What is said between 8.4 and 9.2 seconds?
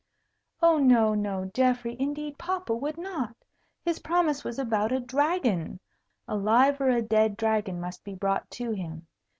to him.